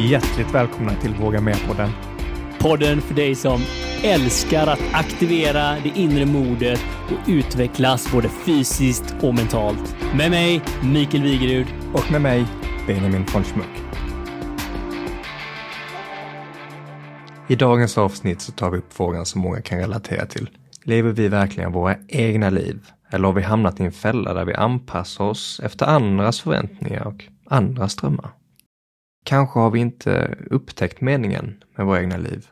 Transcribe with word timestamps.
hjärtligt 0.00 0.54
välkomna 0.54 0.94
till 0.94 1.14
Våga 1.14 1.40
Med-podden. 1.40 1.90
Podden 2.58 3.00
för 3.00 3.14
dig 3.14 3.34
som 3.34 3.60
älskar 4.02 4.66
att 4.66 4.80
aktivera 4.92 5.76
det 5.82 5.92
inre 5.94 6.26
modet 6.26 6.80
och 7.06 7.28
utvecklas 7.28 8.12
både 8.12 8.28
fysiskt 8.28 9.14
och 9.22 9.34
mentalt. 9.34 9.96
Med 10.16 10.30
mig, 10.30 10.62
Mikael 10.84 11.22
Wigerud. 11.22 11.66
Och 11.92 12.12
med 12.12 12.22
mig, 12.22 12.46
Benjamin 12.86 13.24
von 13.34 13.44
Schmuck. 13.44 13.82
I 17.48 17.56
dagens 17.56 17.98
avsnitt 17.98 18.40
så 18.40 18.52
tar 18.52 18.70
vi 18.70 18.78
upp 18.78 18.92
frågan 18.92 19.26
som 19.26 19.40
många 19.40 19.60
kan 19.60 19.78
relatera 19.78 20.26
till. 20.26 20.50
Lever 20.82 21.12
vi 21.12 21.28
verkligen 21.28 21.72
våra 21.72 21.96
egna 22.08 22.50
liv? 22.50 22.80
Eller 23.10 23.26
har 23.26 23.34
vi 23.34 23.42
hamnat 23.42 23.80
i 23.80 23.82
en 23.82 23.92
fälla 23.92 24.34
där 24.34 24.44
vi 24.44 24.54
anpassar 24.54 25.24
oss 25.24 25.60
efter 25.64 25.86
andras 25.86 26.40
förväntningar 26.40 27.06
och 27.06 27.24
andras 27.48 27.96
drömmar? 27.96 28.30
Kanske 29.26 29.58
har 29.58 29.70
vi 29.70 29.80
inte 29.80 30.36
upptäckt 30.50 31.00
meningen 31.00 31.64
med 31.76 31.86
våra 31.86 32.00
egna 32.00 32.16
liv 32.16 32.46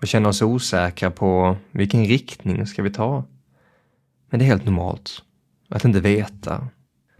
och 0.00 0.06
känner 0.06 0.28
oss 0.28 0.42
osäkra 0.42 1.10
på 1.10 1.56
vilken 1.70 2.04
riktning 2.04 2.66
ska 2.66 2.82
vi 2.82 2.90
ta. 2.90 3.24
Men 4.30 4.38
det 4.38 4.44
är 4.44 4.46
helt 4.46 4.64
normalt 4.64 5.22
att 5.68 5.84
inte 5.84 6.00
veta. 6.00 6.68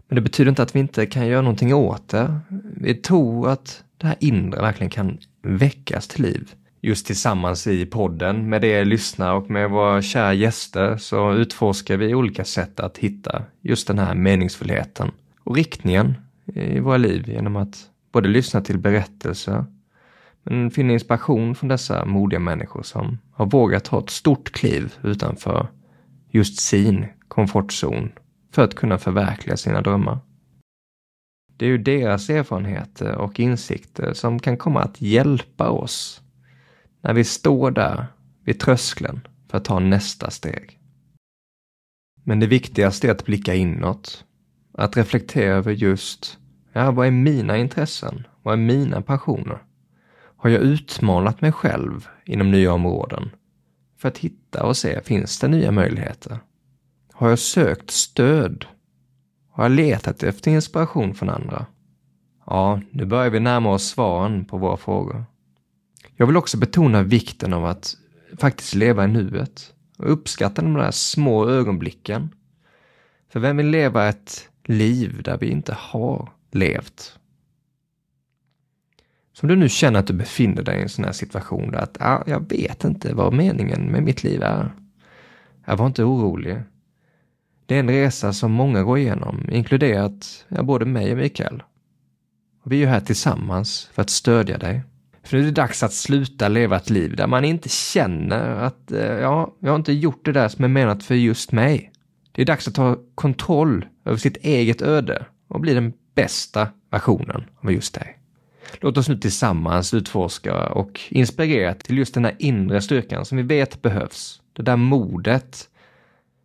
Men 0.07 0.15
det 0.15 0.21
betyder 0.21 0.49
inte 0.49 0.63
att 0.63 0.75
vi 0.75 0.79
inte 0.79 1.05
kan 1.05 1.27
göra 1.27 1.41
någonting 1.41 1.73
åt 1.73 2.09
det. 2.09 2.39
Vi 2.75 2.95
tror 2.95 3.49
att 3.49 3.83
det 3.97 4.07
här 4.07 4.15
inre 4.19 4.61
verkligen 4.61 4.89
kan 4.89 5.17
väckas 5.41 6.07
till 6.07 6.23
liv. 6.23 6.51
Just 6.81 7.05
tillsammans 7.07 7.67
i 7.67 7.85
podden 7.85 8.49
med 8.49 8.63
er 8.63 8.85
lyssnare 8.85 9.37
och 9.37 9.49
med 9.49 9.69
våra 9.69 10.01
kära 10.01 10.33
gäster 10.33 10.97
så 10.97 11.33
utforskar 11.33 11.97
vi 11.97 12.15
olika 12.15 12.45
sätt 12.45 12.79
att 12.79 12.97
hitta 12.97 13.43
just 13.61 13.87
den 13.87 13.99
här 13.99 14.15
meningsfullheten 14.15 15.11
och 15.43 15.55
riktningen 15.55 16.13
i 16.53 16.79
våra 16.79 16.97
liv 16.97 17.29
genom 17.29 17.55
att 17.55 17.89
både 18.17 18.29
lyssna 18.29 18.61
till 18.61 18.77
berättelser 18.77 19.65
men 20.43 20.71
finna 20.71 20.93
inspiration 20.93 21.55
från 21.55 21.69
dessa 21.69 22.05
modiga 22.05 22.39
människor 22.39 22.83
som 22.83 23.17
har 23.31 23.45
vågat 23.45 23.85
ta 23.85 23.99
ett 23.99 24.09
stort 24.09 24.51
kliv 24.51 24.93
utanför 25.03 25.67
just 26.29 26.59
sin 26.59 27.05
komfortzon 27.27 28.11
för 28.51 28.63
att 28.63 28.75
kunna 28.75 28.97
förverkliga 28.97 29.57
sina 29.57 29.81
drömmar. 29.81 30.19
Det 31.57 31.65
är 31.65 31.69
ju 31.69 31.77
deras 31.77 32.29
erfarenheter 32.29 33.15
och 33.15 33.39
insikter 33.39 34.13
som 34.13 34.39
kan 34.39 34.57
komma 34.57 34.81
att 34.81 35.01
hjälpa 35.01 35.69
oss 35.69 36.21
när 37.01 37.13
vi 37.13 37.23
står 37.23 37.71
där 37.71 38.05
vid 38.43 38.59
tröskeln 38.59 39.27
för 39.49 39.57
att 39.57 39.65
ta 39.65 39.79
nästa 39.79 40.29
steg. 40.29 40.79
Men 42.23 42.39
det 42.39 42.47
viktigaste 42.47 43.07
är 43.07 43.11
att 43.11 43.25
blicka 43.25 43.55
inåt, 43.55 44.25
att 44.73 44.97
reflektera 44.97 45.55
över 45.55 45.71
just 45.71 46.39
Ja, 46.77 46.91
vad 46.91 47.07
är 47.07 47.11
mina 47.11 47.57
intressen? 47.57 48.27
Vad 48.43 48.53
är 48.53 48.57
mina 48.57 49.01
passioner? 49.01 49.63
Har 50.37 50.49
jag 50.49 50.61
utmanat 50.61 51.41
mig 51.41 51.51
själv 51.51 52.07
inom 52.25 52.51
nya 52.51 52.73
områden? 52.73 53.29
För 53.97 54.07
att 54.07 54.17
hitta 54.17 54.63
och 54.63 54.77
se, 54.77 55.01
finns 55.01 55.39
det 55.39 55.47
nya 55.47 55.71
möjligheter? 55.71 56.39
Har 57.13 57.29
jag 57.29 57.39
sökt 57.39 57.91
stöd? 57.91 58.65
Har 59.51 59.63
jag 59.63 59.71
letat 59.71 60.23
efter 60.23 60.51
inspiration 60.51 61.13
från 61.13 61.29
andra? 61.29 61.65
Ja, 62.45 62.81
nu 62.91 63.05
börjar 63.05 63.29
vi 63.29 63.39
närma 63.39 63.71
oss 63.71 63.87
svaren 63.87 64.45
på 64.45 64.57
våra 64.57 64.77
frågor. 64.77 65.25
Jag 66.15 66.27
vill 66.27 66.37
också 66.37 66.57
betona 66.57 67.03
vikten 67.03 67.53
av 67.53 67.65
att 67.65 67.95
faktiskt 68.37 68.75
leva 68.75 69.05
i 69.05 69.07
nuet 69.07 69.73
och 69.97 70.11
uppskatta 70.11 70.61
de 70.61 70.73
där 70.73 70.91
små 70.91 71.49
ögonblicken. 71.49 72.29
För 73.29 73.39
vem 73.39 73.57
vill 73.57 73.67
leva 73.67 74.07
ett 74.07 74.49
liv 74.63 75.21
där 75.23 75.37
vi 75.37 75.49
inte 75.49 75.73
har 75.79 76.36
levt. 76.57 77.19
Så 79.33 79.43
om 79.43 79.49
du 79.49 79.55
nu 79.55 79.69
känner 79.69 79.99
att 79.99 80.07
du 80.07 80.13
befinner 80.13 80.61
dig 80.61 80.79
i 80.79 80.81
en 80.81 80.89
sån 80.89 81.05
här 81.05 81.11
situation 81.11 81.71
där 81.71 81.79
att 81.79 81.97
ah, 81.99 82.23
jag 82.27 82.49
vet 82.49 82.83
inte 82.83 83.13
vad 83.13 83.33
meningen 83.33 83.91
med 83.91 84.03
mitt 84.03 84.23
liv 84.23 84.41
är. 84.43 84.71
Jag 85.65 85.77
var 85.77 85.85
inte 85.87 86.03
orolig. 86.03 86.57
Det 87.65 87.75
är 87.75 87.79
en 87.79 87.89
resa 87.89 88.33
som 88.33 88.51
många 88.51 88.83
går 88.83 88.97
igenom, 88.97 89.49
inkluderat 89.51 90.45
ja, 90.47 90.63
både 90.63 90.85
mig 90.85 91.11
och 91.11 91.17
Mikael. 91.17 91.63
Och 92.63 92.71
vi 92.71 92.75
är 92.75 92.79
ju 92.79 92.85
här 92.85 92.99
tillsammans 92.99 93.89
för 93.93 94.01
att 94.01 94.09
stödja 94.09 94.57
dig. 94.57 94.81
För 95.23 95.37
nu 95.37 95.43
är 95.43 95.45
det 95.45 95.51
dags 95.51 95.83
att 95.83 95.93
sluta 95.93 96.47
leva 96.47 96.77
ett 96.77 96.89
liv 96.89 97.15
där 97.15 97.27
man 97.27 97.45
inte 97.45 97.69
känner 97.69 98.55
att 98.55 98.91
eh, 98.91 98.99
ja, 99.01 99.53
jag 99.59 99.69
har 99.69 99.75
inte 99.75 99.93
gjort 99.93 100.25
det 100.25 100.31
där 100.31 100.47
som 100.47 100.63
är 100.63 100.69
menat 100.69 101.03
för 101.03 101.15
just 101.15 101.51
mig. 101.51 101.91
Det 102.31 102.41
är 102.41 102.45
dags 102.45 102.67
att 102.67 102.75
ta 102.75 102.97
kontroll 103.15 103.85
över 104.05 104.17
sitt 104.17 104.37
eget 104.37 104.81
öde 104.81 105.25
och 105.47 105.59
bli 105.59 105.73
den 105.73 105.93
bästa 106.17 106.67
versionen 106.91 107.43
av 107.61 107.71
just 107.71 107.93
dig. 107.93 108.17
Låt 108.81 108.97
oss 108.97 109.09
nu 109.09 109.17
tillsammans 109.17 109.93
utforska 109.93 110.69
och 110.69 111.01
inspirera 111.09 111.73
till 111.73 111.97
just 111.97 112.13
den 112.13 112.25
här 112.25 112.35
inre 112.39 112.81
styrkan 112.81 113.25
som 113.25 113.37
vi 113.37 113.43
vet 113.43 113.81
behövs. 113.81 114.41
Det 114.53 114.63
där 114.63 114.75
modet. 114.75 115.69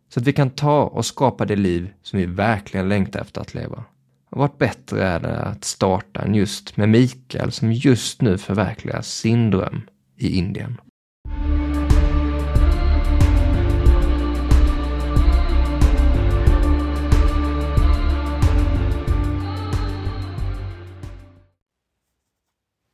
Så 0.09 0.19
att 0.19 0.27
vi 0.27 0.33
kan 0.33 0.49
ta 0.49 0.83
och 0.83 1.05
skapa 1.05 1.45
det 1.45 1.55
liv 1.55 1.93
som 2.01 2.19
vi 2.19 2.25
verkligen 2.25 2.89
längtar 2.89 3.21
efter 3.21 3.41
att 3.41 3.53
leva. 3.53 3.83
Och 4.29 4.39
vart 4.39 4.57
bättre 4.57 5.07
är 5.07 5.19
det 5.19 5.39
att 5.39 5.63
starta 5.63 6.21
än 6.21 6.35
just 6.35 6.77
med 6.77 6.89
Mikael 6.89 7.51
som 7.51 7.73
just 7.73 8.21
nu 8.21 8.37
förverkligar 8.37 9.01
sin 9.01 9.51
dröm 9.51 9.81
i 10.17 10.37
Indien. 10.37 10.77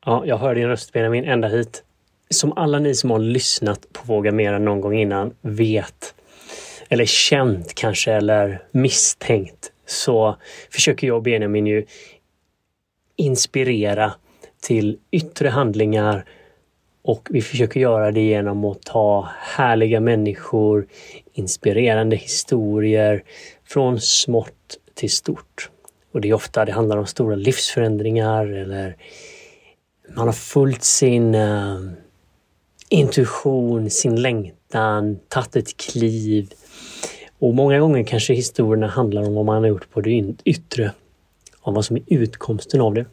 Ja, 0.09 0.23
jag 0.25 0.37
hör 0.37 0.55
din 0.55 0.67
röst 0.67 0.93
Benjamin 0.93 1.25
ända 1.25 1.47
hit. 1.47 1.83
Som 2.29 2.53
alla 2.57 2.79
ni 2.79 2.95
som 2.95 3.11
har 3.11 3.19
lyssnat 3.19 3.93
på 3.93 4.01
Våga 4.05 4.31
Mera 4.31 4.59
någon 4.59 4.81
gång 4.81 4.95
innan 4.95 5.33
vet, 5.41 6.15
eller 6.89 7.05
känt 7.05 7.75
kanske, 7.75 8.11
eller 8.11 8.63
misstänkt, 8.71 9.71
så 9.85 10.35
försöker 10.71 11.07
jag 11.07 11.15
och 11.15 11.23
Benjamin 11.23 11.67
ju 11.67 11.85
inspirera 13.15 14.13
till 14.61 14.97
yttre 15.11 15.49
handlingar 15.49 16.25
och 17.01 17.27
vi 17.31 17.41
försöker 17.41 17.79
göra 17.79 18.11
det 18.11 18.21
genom 18.21 18.65
att 18.65 18.81
ta 18.81 19.29
härliga 19.39 19.99
människor, 19.99 20.87
inspirerande 21.33 22.15
historier 22.15 23.23
från 23.67 24.01
smått 24.01 24.77
till 24.93 25.11
stort. 25.11 25.69
Och 26.13 26.21
det 26.21 26.29
är 26.29 26.33
ofta 26.33 26.65
det 26.65 26.71
handlar 26.71 26.97
om 26.97 27.07
stora 27.07 27.35
livsförändringar 27.35 28.45
eller 28.47 28.95
man 30.15 30.27
har 30.27 30.33
följt 30.33 30.83
sin 30.83 31.35
uh, 31.35 31.91
intuition, 32.89 33.89
sin 33.89 34.21
längtan, 34.21 35.19
tagit 35.27 35.55
ett 35.55 35.77
kliv. 35.77 36.53
Och 37.39 37.53
många 37.53 37.79
gånger 37.79 38.03
kanske 38.03 38.33
historierna 38.33 38.87
handlar 38.87 39.27
om 39.27 39.33
vad 39.33 39.45
man 39.45 39.57
har 39.57 39.67
gjort 39.67 39.91
på 39.91 40.01
det 40.01 40.35
yttre. 40.45 40.91
Om 41.61 41.73
vad 41.73 41.85
som 41.85 41.95
är 41.95 42.03
utkomsten 42.07 42.81
av 42.81 42.93
det. 42.93 43.05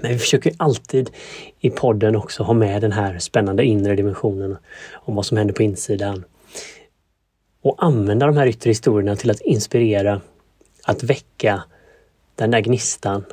Men 0.00 0.12
vi 0.12 0.18
försöker 0.18 0.52
alltid 0.56 1.10
i 1.60 1.70
podden 1.70 2.16
också 2.16 2.42
ha 2.42 2.54
med 2.54 2.82
den 2.82 2.92
här 2.92 3.18
spännande 3.18 3.64
inre 3.64 3.96
dimensionen 3.96 4.56
om 4.92 5.14
vad 5.14 5.26
som 5.26 5.36
händer 5.36 5.54
på 5.54 5.62
insidan. 5.62 6.24
Och 7.62 7.84
använda 7.84 8.26
de 8.26 8.36
här 8.36 8.46
yttre 8.46 8.70
historierna 8.70 9.16
till 9.16 9.30
att 9.30 9.40
inspirera, 9.40 10.20
att 10.84 11.02
väcka 11.02 11.62
den 12.34 12.50
där 12.50 12.60
gnistan 12.60 13.24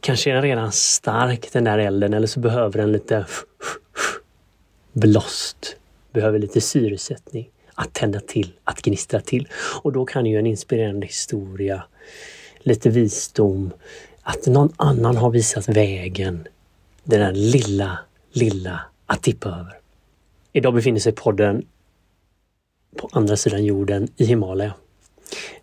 Kanske 0.00 0.30
är 0.30 0.34
den 0.34 0.42
redan 0.42 0.72
stark 0.72 1.52
den 1.52 1.64
där 1.64 1.78
elden 1.78 2.14
eller 2.14 2.26
så 2.26 2.40
behöver 2.40 2.78
den 2.78 2.92
lite 2.92 3.26
blåst. 4.92 5.76
Behöver 6.12 6.38
lite 6.38 6.60
syresättning. 6.60 7.50
Att 7.74 7.94
tända 7.94 8.20
till, 8.20 8.52
att 8.64 8.82
gnistra 8.82 9.20
till. 9.20 9.48
Och 9.82 9.92
då 9.92 10.06
kan 10.06 10.26
ju 10.26 10.38
en 10.38 10.46
inspirerande 10.46 11.06
historia, 11.06 11.84
lite 12.58 12.90
visdom, 12.90 13.70
att 14.22 14.46
någon 14.46 14.72
annan 14.76 15.16
har 15.16 15.30
visat 15.30 15.68
vägen. 15.68 16.48
Den 17.04 17.20
där 17.20 17.32
lilla, 17.32 17.98
lilla 18.32 18.80
att 19.06 19.22
tippa 19.22 19.48
över. 19.48 19.78
Idag 20.52 20.74
befinner 20.74 21.00
sig 21.00 21.12
podden 21.12 21.66
på 22.96 23.08
andra 23.12 23.36
sidan 23.36 23.64
jorden 23.64 24.08
i 24.16 24.24
Himalaya. 24.24 24.74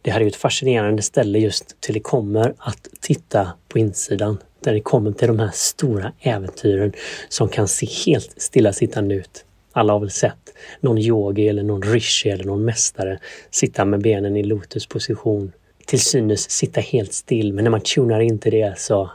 Det 0.01 0.11
här 0.11 0.19
är 0.19 0.23
ju 0.23 0.27
ett 0.27 0.35
fascinerande 0.35 1.01
ställe 1.01 1.39
just 1.39 1.81
till 1.81 1.93
det 1.93 1.99
kommer 1.99 2.53
att 2.57 2.87
titta 3.01 3.53
på 3.67 3.79
insidan. 3.79 4.37
Där 4.59 4.73
det 4.73 4.79
kommer 4.79 5.11
till 5.11 5.27
de 5.27 5.39
här 5.39 5.51
stora 5.53 6.11
äventyren 6.19 6.93
som 7.29 7.49
kan 7.49 7.67
se 7.67 7.87
helt 8.05 8.33
stillasittande 8.37 9.15
ut. 9.15 9.45
Alla 9.71 9.93
har 9.93 9.99
väl 9.99 10.11
sett 10.11 10.53
någon 10.79 10.97
yogi 10.97 11.47
eller 11.47 11.63
någon 11.63 11.81
rishi 11.81 12.29
eller 12.29 12.43
någon 12.43 12.65
mästare 12.65 13.19
sitta 13.51 13.85
med 13.85 14.01
benen 14.01 14.35
i 14.35 14.43
lotusposition. 14.43 15.51
Till 15.85 15.99
synes 15.99 16.51
sitta 16.51 16.81
helt 16.81 17.13
still, 17.13 17.53
men 17.53 17.63
när 17.63 17.71
man 17.71 17.81
tunar 17.81 18.19
in 18.19 18.39
till 18.39 18.51
det 18.51 18.79
så 18.79 19.11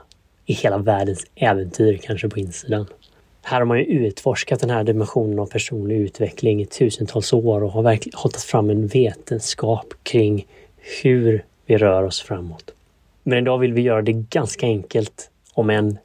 är 0.46 0.55
hela 0.55 0.78
världens 0.78 1.26
äventyr 1.34 1.96
kanske 2.02 2.28
på 2.28 2.38
insidan. 2.38 2.87
Här 3.50 3.58
har 3.58 3.67
man 3.67 3.79
ju 3.79 3.85
utforskat 3.85 4.61
den 4.61 4.70
här 4.70 4.85
dimensionen 4.85 5.38
av 5.38 5.47
personlig 5.47 5.97
utveckling 5.97 6.62
i 6.62 6.67
tusentals 6.67 7.32
år 7.32 7.62
och 7.62 7.73
har 7.73 7.82
verkligen 7.82 8.19
hållit 8.19 8.37
fram 8.37 8.70
en 8.70 8.87
vetenskap 8.87 9.94
kring 10.02 10.47
hur 11.02 11.44
vi 11.67 11.76
rör 11.76 12.02
oss 12.02 12.20
framåt. 12.20 12.70
Men 13.23 13.38
idag 13.38 13.58
vill 13.58 13.73
vi 13.73 13.81
göra 13.82 14.02
det 14.02 14.12
ganska 14.12 14.67
enkelt 14.67 15.31
om 15.55 15.70
än 15.70 15.99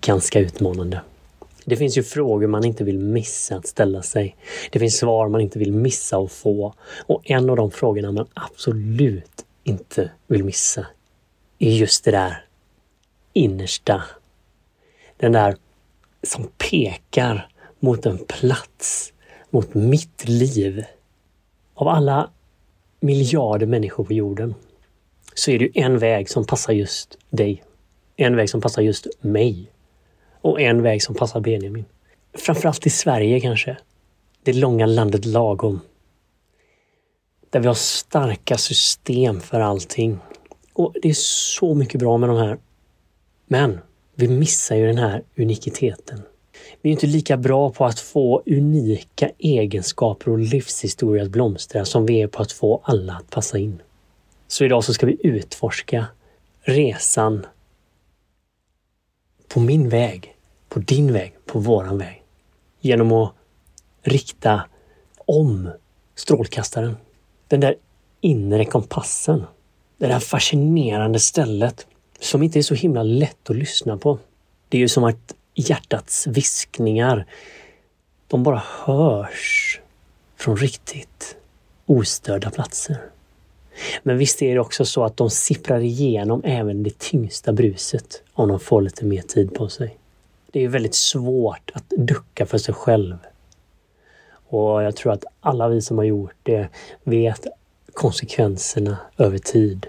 ganska 0.00 0.40
utmanande. 0.40 1.00
Det 1.64 1.76
finns 1.76 1.98
ju 1.98 2.02
frågor 2.02 2.46
man 2.46 2.64
inte 2.64 2.84
vill 2.84 2.98
missa 2.98 3.56
att 3.56 3.66
ställa 3.66 4.02
sig. 4.02 4.36
Det 4.70 4.78
finns 4.78 4.96
svar 4.96 5.28
man 5.28 5.40
inte 5.40 5.58
vill 5.58 5.72
missa 5.72 6.18
att 6.18 6.32
få. 6.32 6.74
Och 7.06 7.30
en 7.30 7.50
av 7.50 7.56
de 7.56 7.70
frågorna 7.70 8.12
man 8.12 8.26
absolut 8.34 9.44
inte 9.62 10.10
vill 10.26 10.44
missa 10.44 10.86
är 11.58 11.70
just 11.70 12.04
det 12.04 12.10
där 12.10 12.44
innersta. 13.32 14.02
Den 15.16 15.32
där 15.32 15.56
som 16.24 16.48
pekar 16.70 17.48
mot 17.80 18.06
en 18.06 18.18
plats, 18.18 19.12
mot 19.50 19.74
mitt 19.74 20.28
liv. 20.28 20.84
Av 21.74 21.88
alla 21.88 22.30
miljarder 23.00 23.66
människor 23.66 24.04
på 24.04 24.12
jorden 24.12 24.54
så 25.34 25.50
är 25.50 25.58
det 25.58 25.70
en 25.74 25.98
väg 25.98 26.30
som 26.30 26.44
passar 26.44 26.72
just 26.72 27.18
dig. 27.30 27.64
En 28.16 28.36
väg 28.36 28.50
som 28.50 28.60
passar 28.60 28.82
just 28.82 29.06
mig. 29.20 29.70
Och 30.40 30.60
en 30.60 30.82
väg 30.82 31.02
som 31.02 31.14
passar 31.14 31.40
Benjamin. 31.40 31.84
Framförallt 32.34 32.86
i 32.86 32.90
Sverige 32.90 33.40
kanske. 33.40 33.76
Det 34.42 34.52
långa 34.52 34.86
landet 34.86 35.24
lagom. 35.24 35.80
Där 37.50 37.60
vi 37.60 37.66
har 37.66 37.74
starka 37.74 38.58
system 38.58 39.40
för 39.40 39.60
allting. 39.60 40.18
Och 40.72 40.94
det 41.02 41.08
är 41.08 41.14
så 41.56 41.74
mycket 41.74 42.00
bra 42.00 42.16
med 42.16 42.28
de 42.28 42.38
här. 42.38 42.58
Men 43.46 43.78
vi 44.14 44.28
missar 44.28 44.76
ju 44.76 44.86
den 44.86 44.98
här 44.98 45.22
unikiteten. 45.36 46.22
Vi 46.82 46.90
är 46.90 46.92
inte 46.92 47.06
lika 47.06 47.36
bra 47.36 47.70
på 47.70 47.84
att 47.84 48.00
få 48.00 48.42
unika 48.46 49.30
egenskaper 49.38 50.30
och 50.30 50.38
livshistoria 50.38 51.22
att 51.22 51.30
blomstra 51.30 51.84
som 51.84 52.06
vi 52.06 52.22
är 52.22 52.26
på 52.26 52.42
att 52.42 52.52
få 52.52 52.80
alla 52.84 53.12
att 53.12 53.30
passa 53.30 53.58
in. 53.58 53.82
Så 54.48 54.64
idag 54.64 54.84
så 54.84 54.94
ska 54.94 55.06
vi 55.06 55.16
utforska 55.22 56.06
resan 56.60 57.46
på 59.48 59.60
min 59.60 59.88
väg, 59.88 60.36
på 60.68 60.78
din 60.78 61.12
väg, 61.12 61.34
på 61.46 61.58
våran 61.58 61.98
väg. 61.98 62.22
Genom 62.80 63.12
att 63.12 63.34
rikta 64.02 64.62
om 65.16 65.70
strålkastaren. 66.14 66.96
Den 67.48 67.60
där 67.60 67.74
inre 68.20 68.64
kompassen. 68.64 69.44
Det 69.98 70.06
där 70.06 70.18
fascinerande 70.18 71.20
stället 71.20 71.86
som 72.20 72.42
inte 72.42 72.58
är 72.58 72.62
så 72.62 72.74
himla 72.74 73.02
lätt 73.02 73.50
att 73.50 73.56
lyssna 73.56 73.98
på. 73.98 74.18
Det 74.68 74.78
är 74.78 74.80
ju 74.80 74.88
som 74.88 75.04
att 75.04 75.34
hjärtats 75.54 76.26
viskningar, 76.26 77.26
de 78.28 78.42
bara 78.42 78.62
hörs 78.84 79.80
från 80.36 80.56
riktigt 80.56 81.36
ostörda 81.86 82.50
platser. 82.50 82.96
Men 84.02 84.18
visst 84.18 84.42
är 84.42 84.54
det 84.54 84.60
också 84.60 84.84
så 84.84 85.04
att 85.04 85.16
de 85.16 85.30
sipprar 85.30 85.80
igenom 85.80 86.42
även 86.44 86.82
det 86.82 86.98
tyngsta 86.98 87.52
bruset 87.52 88.22
om 88.32 88.48
de 88.48 88.60
får 88.60 88.82
lite 88.82 89.04
mer 89.04 89.22
tid 89.22 89.54
på 89.54 89.68
sig. 89.68 89.98
Det 90.52 90.60
är 90.60 90.68
väldigt 90.68 90.94
svårt 90.94 91.70
att 91.74 91.84
ducka 91.88 92.46
för 92.46 92.58
sig 92.58 92.74
själv. 92.74 93.16
Och 94.48 94.82
jag 94.82 94.96
tror 94.96 95.12
att 95.12 95.24
alla 95.40 95.68
vi 95.68 95.82
som 95.82 95.98
har 95.98 96.04
gjort 96.04 96.36
det 96.42 96.68
vet 97.04 97.46
konsekvenserna 97.92 98.98
över 99.18 99.38
tid. 99.38 99.86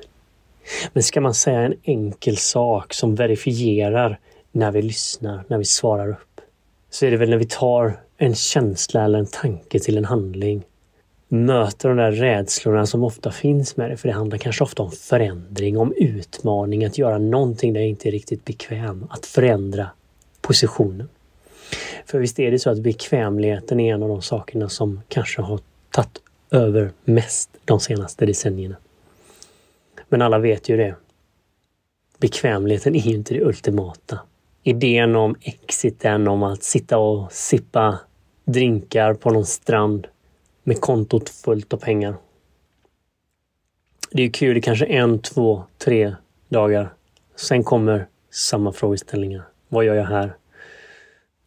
Men 0.94 1.04
ska 1.04 1.22
man 1.22 1.34
säga 1.34 1.60
en 1.60 1.76
enkel 1.84 2.38
sak 2.38 2.94
som 2.94 3.16
verifierar 3.16 4.20
när 4.52 4.72
vi 4.72 4.82
lyssnar, 4.82 5.44
när 5.48 5.58
vi 5.58 5.66
svarar 5.66 6.10
upp, 6.10 6.42
så 6.90 7.06
är 7.06 7.12
det 7.12 7.18
väl 7.18 7.30
när 7.30 7.38
vi 7.38 7.48
tar 7.48 8.00
en 8.18 8.36
känsla 8.36 9.04
eller 9.04 9.20
en 9.20 9.26
tanke 9.26 9.80
till 9.80 9.98
en 9.98 10.06
handling 10.06 10.64
möter 11.28 11.90
de 11.90 11.98
där 11.98 12.12
rädslorna 12.12 12.86
som 12.86 13.04
ofta 13.04 13.32
finns 13.32 13.78
med 13.78 13.90
det. 13.90 13.98
För 13.98 14.08
det 14.08 14.14
handlar 14.14 14.38
kanske 14.38 14.64
ofta 14.64 14.84
om 14.84 14.92
förändring, 14.92 15.78
om 15.78 15.94
utmaning, 15.98 16.86
att 16.86 16.98
göra 16.98 17.18
någonting 17.18 17.74
där 17.74 17.82
jag 17.82 17.90
inte 17.90 18.10
är 18.10 18.12
riktigt 18.12 18.46
bekväm. 18.46 19.08
Att 19.10 19.26
förändra 19.26 19.90
positionen. 20.42 21.10
För 22.06 22.20
visst 22.20 22.40
är 22.40 22.52
det 22.52 22.60
så 22.60 22.70
att 22.70 22.80
bekvämligheten 22.80 23.80
är 23.80 23.94
en 23.94 24.04
av 24.04 24.10
de 24.10 24.22
sakerna 24.22 24.70
som 24.70 25.02
kanske 25.08 25.42
har 25.42 25.60
tagit 25.92 26.22
över 26.52 26.92
mest 27.04 27.50
de 27.66 27.80
senaste 27.80 28.26
decennierna. 28.26 28.76
Men 30.10 30.22
alla 30.22 30.40
vet 30.40 30.70
ju 30.70 30.78
det. 30.78 30.96
Bekvämligheten 32.18 32.96
är 32.96 33.00
ju 33.00 33.16
inte 33.16 33.34
det 33.34 33.46
ultimata. 33.46 34.20
Idén 34.64 35.16
om 35.16 35.36
exiten, 35.42 36.28
om 36.28 36.44
att 36.44 36.64
sitta 36.64 36.98
och 36.98 37.32
sippa 37.32 38.00
drinkar 38.46 39.14
på 39.14 39.30
någon 39.30 39.46
strand 39.46 40.08
med 40.64 40.82
kontot 40.82 41.30
fullt 41.30 41.74
av 41.74 41.78
pengar. 41.78 42.16
Det 44.12 44.24
är 44.24 44.30
kul 44.30 44.58
i 44.58 44.62
kanske 44.62 44.86
en, 44.86 45.20
två, 45.20 45.64
tre 45.78 46.16
dagar. 46.50 46.94
Sen 47.36 47.64
kommer 47.64 48.08
samma 48.32 48.72
frågeställningar. 48.72 49.44
Vad 49.68 49.86
gör 49.86 49.96
jag 49.96 50.06
här? 50.06 50.36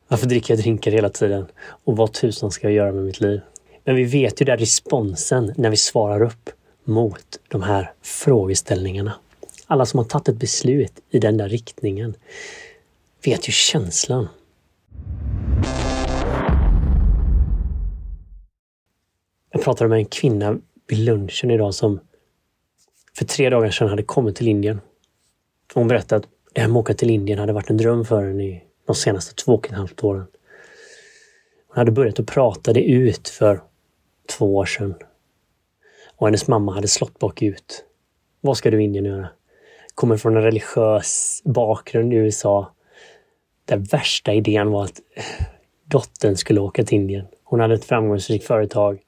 Varför 0.08 0.26
dricker 0.26 0.54
jag 0.54 0.62
drinkar 0.62 0.90
hela 0.90 1.08
tiden? 1.08 1.46
Och 1.84 1.96
vad 1.96 2.12
tusan 2.12 2.50
ska 2.50 2.66
jag 2.66 2.74
göra 2.74 2.92
med 2.92 3.04
mitt 3.04 3.20
liv? 3.20 3.40
Men 3.84 3.96
vi 3.96 4.04
vet 4.04 4.40
ju 4.40 4.44
där 4.44 4.56
responsen 4.56 5.54
när 5.56 5.70
vi 5.70 5.76
svarar 5.76 6.22
upp 6.22 6.50
mot 6.88 7.40
de 7.48 7.62
här 7.62 7.92
frågeställningarna. 8.02 9.14
Alla 9.66 9.86
som 9.86 9.98
har 9.98 10.04
tagit 10.04 10.28
ett 10.28 10.36
beslut 10.36 10.92
i 11.10 11.18
den 11.18 11.36
där 11.36 11.48
riktningen 11.48 12.14
vet 13.24 13.48
ju 13.48 13.52
känslan. 13.52 14.28
Jag 19.50 19.62
pratade 19.62 19.88
med 19.88 19.98
en 19.98 20.06
kvinna 20.06 20.58
vid 20.86 20.98
lunchen 20.98 21.50
idag 21.50 21.74
som 21.74 22.00
för 23.14 23.24
tre 23.24 23.50
dagar 23.50 23.70
sedan 23.70 23.88
hade 23.88 24.02
kommit 24.02 24.36
till 24.36 24.48
Indien. 24.48 24.80
Hon 25.74 25.88
berättade 25.88 26.16
att 26.18 26.32
det 26.52 26.60
här 26.60 26.68
med 26.68 26.76
att 26.76 26.80
åka 26.80 26.94
till 26.94 27.10
Indien 27.10 27.38
hade 27.38 27.52
varit 27.52 27.70
en 27.70 27.76
dröm 27.76 28.04
för 28.04 28.26
henne 28.26 28.44
i 28.44 28.64
de 28.86 28.94
senaste 28.94 29.34
två 29.34 29.54
och 29.54 29.66
ett 29.66 29.72
halvt 29.72 30.04
åren. 30.04 30.26
Hon 31.68 31.76
hade 31.76 31.90
börjat 31.90 32.20
att 32.20 32.26
prata 32.26 32.72
det 32.72 32.84
ut 32.84 33.28
för 33.28 33.62
två 34.38 34.56
år 34.56 34.66
sedan. 34.66 34.94
Och 36.18 36.26
hennes 36.26 36.48
mamma 36.48 36.72
hade 36.72 36.88
slått 36.88 37.18
bakut. 37.18 37.84
Vad 38.40 38.56
ska 38.56 38.70
du 38.70 38.82
Indien 38.82 39.04
göra? 39.04 39.28
Kommer 39.94 40.16
från 40.16 40.36
en 40.36 40.42
religiös 40.42 41.42
bakgrund 41.44 42.12
i 42.12 42.16
USA. 42.16 42.72
Där 43.64 43.76
värsta 43.76 44.34
idén 44.34 44.70
var 44.70 44.84
att 44.84 45.00
eh, 45.14 45.24
dottern 45.84 46.36
skulle 46.36 46.60
åka 46.60 46.84
till 46.84 46.98
Indien. 46.98 47.26
Hon 47.44 47.60
hade 47.60 47.74
ett 47.74 47.84
framgångsrikt 47.84 48.46
företag. 48.46 48.98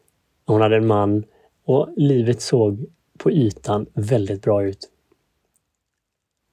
Hon 0.47 0.61
hade 0.61 0.77
en 0.77 0.87
man 0.87 1.25
och 1.65 1.89
livet 1.97 2.43
såg 2.43 2.87
på 3.19 3.31
ytan 3.31 3.87
väldigt 3.95 4.43
bra 4.43 4.65
ut. 4.65 4.89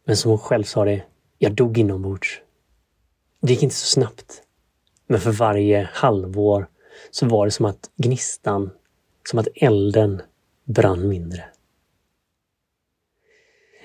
Men 0.05 0.17
som 0.17 0.31
hon 0.31 0.39
själv 0.39 0.63
sa 0.63 0.85
det, 0.85 1.03
jag 1.37 1.53
dog 1.53 1.77
inombords. 1.77 2.41
Det 3.41 3.53
gick 3.53 3.63
inte 3.63 3.75
så 3.75 3.85
snabbt. 3.85 4.43
Men 5.07 5.19
för 5.19 5.31
varje 5.31 5.89
halvår 5.93 6.67
så 7.11 7.25
var 7.25 7.45
det 7.45 7.51
som 7.51 7.65
att 7.65 7.89
gnistan, 7.97 8.69
som 9.29 9.39
att 9.39 9.47
elden 9.55 10.21
brann 10.67 11.07
mindre. 11.07 11.43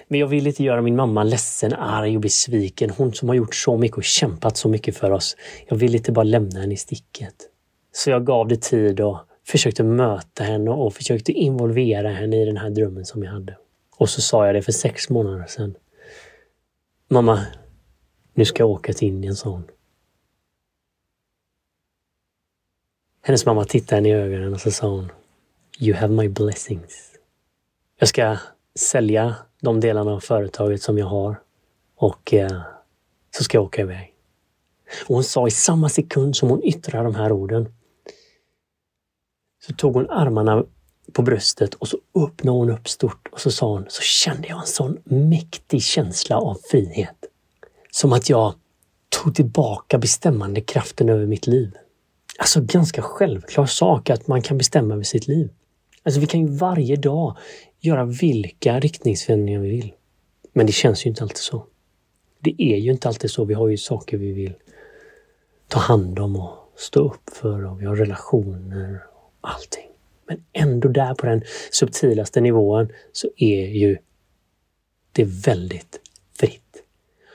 Men 0.09 0.21
jag 0.21 0.27
vill 0.27 0.47
inte 0.47 0.65
göra 0.65 0.83
min 0.83 0.97
mamma 0.97 1.25
ledsen, 1.25 1.73
arg 1.73 2.17
och 2.17 2.23
besviken. 2.23 2.91
Hon 2.91 3.13
som 3.13 3.29
har 3.29 3.37
gjort 3.37 3.55
så 3.55 3.77
mycket 3.77 3.97
och 3.97 4.05
kämpat 4.05 4.57
så 4.57 4.69
mycket 4.69 4.97
för 4.97 5.11
oss. 5.11 5.37
Jag 5.69 5.77
vill 5.77 5.95
inte 5.95 6.13
bara 6.13 6.23
lämna 6.23 6.61
henne 6.61 6.75
i 6.75 6.77
sticket. 6.77 7.35
Så 7.93 8.11
jag 8.11 8.27
gav 8.27 8.49
det 8.49 8.63
tid 8.63 9.01
och 9.01 9.19
försökte 9.47 9.83
möta 9.83 10.45
henne 10.45 10.71
och 10.71 10.95
försökte 10.95 11.33
involvera 11.33 12.09
henne 12.09 12.43
i 12.43 12.45
den 12.45 12.57
här 12.57 12.71
drömmen 12.71 13.05
som 13.05 13.23
jag 13.23 13.33
hade. 13.33 13.57
Och 13.97 14.09
så 14.09 14.21
sa 14.21 14.47
jag 14.47 14.55
det 14.55 14.63
för 14.63 14.73
sex 14.73 15.11
månader 15.11 15.47
sedan. 15.47 15.75
Mamma, 17.09 17.47
nu 18.35 18.45
ska 18.45 18.63
jag 18.63 18.71
åka 18.71 18.93
till 18.93 19.09
Indien, 19.09 19.35
sa 19.35 19.51
hon. 19.51 19.65
Hennes 23.23 23.47
mamma 23.47 23.65
tittade 23.65 23.97
henne 23.97 24.09
i 24.09 24.13
ögonen 24.13 24.55
och 24.55 24.61
så 24.61 24.71
sa 24.71 24.89
hon 24.89 25.13
You 25.79 25.97
have 25.97 26.15
my 26.15 26.29
blessings. 26.29 27.11
Jag 27.99 28.09
ska 28.09 28.37
sälja 28.75 29.37
de 29.61 29.81
delarna 29.81 30.13
av 30.13 30.21
företaget 30.21 30.83
som 30.83 30.99
jag 30.99 31.07
har 31.07 31.41
och 31.97 32.35
eh, 32.35 32.63
så 33.37 33.45
ska 33.45 33.57
jag 33.57 33.65
åka 33.65 33.83
iväg. 33.83 34.15
Och 35.07 35.15
hon 35.15 35.25
sa 35.25 35.47
i 35.47 35.51
samma 35.51 35.89
sekund 35.89 36.37
som 36.37 36.49
hon 36.49 36.63
yttrade 36.65 37.05
de 37.05 37.15
här 37.15 37.33
orden 37.33 37.75
så 39.67 39.73
tog 39.73 39.95
hon 39.95 40.11
armarna 40.11 40.65
på 41.13 41.23
bröstet 41.23 41.75
och 41.75 41.89
så 41.89 41.99
öppnade 42.15 42.59
hon 42.59 42.71
upp 42.71 42.89
stort 42.89 43.29
och 43.33 43.41
så 43.41 43.51
sa 43.51 43.73
hon, 43.73 43.87
så 43.89 44.03
kände 44.03 44.49
jag 44.49 44.61
en 44.61 44.67
sån 44.67 44.99
mäktig 45.05 45.83
känsla 45.83 46.37
av 46.37 46.59
frihet. 46.71 47.25
Som 47.91 48.13
att 48.13 48.29
jag 48.29 48.55
tog 49.09 49.35
tillbaka 49.35 49.99
bestämmande 49.99 50.61
kraften 50.61 51.09
över 51.09 51.27
mitt 51.27 51.47
liv. 51.47 51.77
Alltså 52.39 52.61
ganska 52.61 53.03
självklar 53.03 53.67
sak 53.67 54.11
att 54.11 54.29
man 54.29 54.43
kan 54.43 54.59
bestämma 54.59 54.95
över 54.95 55.05
sitt 55.05 55.29
liv. 55.29 55.51
Alltså 56.03 56.21
vi 56.21 56.27
kan 56.27 56.41
ju 56.41 56.47
varje 56.47 56.97
dag 56.97 57.37
göra 57.81 58.05
vilka 58.05 58.81
riktningsförändringar 58.81 59.61
vi 59.61 59.71
vill. 59.71 59.93
Men 60.53 60.67
det 60.67 60.73
känns 60.73 61.07
ju 61.07 61.11
inte 61.11 61.23
alltid 61.23 61.39
så. 61.39 61.67
Det 62.39 62.55
är 62.59 62.77
ju 62.77 62.91
inte 62.93 63.09
alltid 63.09 63.31
så. 63.31 63.45
Vi 63.45 63.55
har 63.55 63.69
ju 63.69 63.77
saker 63.77 64.17
vi 64.17 64.33
vill 64.33 64.55
ta 65.69 65.79
hand 65.79 66.19
om 66.19 66.37
och 66.37 66.53
stå 66.77 67.01
upp 67.01 67.31
för 67.33 67.65
och 67.65 67.81
vi 67.81 67.87
har 67.87 67.97
relationer 67.97 69.03
och 69.15 69.51
allting. 69.51 69.89
Men 70.27 70.45
ändå 70.53 70.89
där 70.89 71.15
på 71.15 71.27
den 71.27 71.43
subtilaste 71.71 72.41
nivån 72.41 72.89
så 73.13 73.29
är 73.37 73.67
ju 73.67 73.99
det 75.13 75.25
väldigt 75.25 76.01
fritt. 76.39 76.83